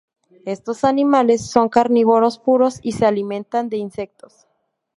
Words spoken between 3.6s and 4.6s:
de insectos.